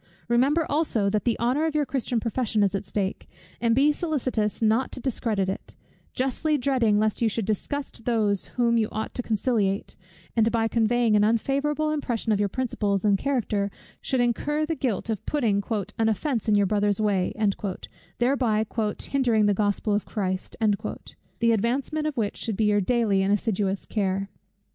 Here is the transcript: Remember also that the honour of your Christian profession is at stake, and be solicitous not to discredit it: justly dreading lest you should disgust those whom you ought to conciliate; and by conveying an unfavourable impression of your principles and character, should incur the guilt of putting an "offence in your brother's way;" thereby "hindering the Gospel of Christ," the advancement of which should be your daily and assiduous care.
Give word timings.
Remember 0.27 0.65
also 0.67 1.11
that 1.11 1.25
the 1.25 1.37
honour 1.39 1.67
of 1.67 1.75
your 1.75 1.85
Christian 1.85 2.19
profession 2.19 2.63
is 2.63 2.73
at 2.73 2.85
stake, 2.85 3.27
and 3.61 3.75
be 3.75 3.91
solicitous 3.91 4.59
not 4.59 4.91
to 4.93 4.99
discredit 4.99 5.47
it: 5.47 5.75
justly 6.15 6.57
dreading 6.57 6.97
lest 6.97 7.21
you 7.21 7.29
should 7.29 7.45
disgust 7.45 8.05
those 8.05 8.47
whom 8.57 8.77
you 8.79 8.89
ought 8.91 9.13
to 9.13 9.21
conciliate; 9.21 9.95
and 10.35 10.51
by 10.51 10.67
conveying 10.67 11.15
an 11.15 11.23
unfavourable 11.23 11.91
impression 11.91 12.31
of 12.31 12.39
your 12.39 12.49
principles 12.49 13.05
and 13.05 13.19
character, 13.19 13.69
should 14.01 14.21
incur 14.21 14.65
the 14.65 14.73
guilt 14.73 15.07
of 15.11 15.23
putting 15.27 15.63
an 15.99 16.09
"offence 16.09 16.49
in 16.49 16.55
your 16.55 16.65
brother's 16.65 16.99
way;" 16.99 17.31
thereby 18.17 18.65
"hindering 19.03 19.45
the 19.45 19.53
Gospel 19.53 19.93
of 19.93 20.05
Christ," 20.05 20.55
the 21.37 21.51
advancement 21.51 22.07
of 22.07 22.17
which 22.17 22.37
should 22.37 22.57
be 22.57 22.65
your 22.65 22.81
daily 22.81 23.21
and 23.21 23.31
assiduous 23.31 23.85
care. 23.85 24.31